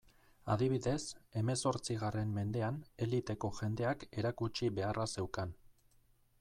Adibidez, 0.53 1.01
hemezortzigarren 1.41 2.33
mendean, 2.39 2.81
eliteko 3.07 3.53
jendeak 3.61 4.09
erakutsi 4.23 4.71
beharra 4.81 5.09
zeukan. 5.19 5.57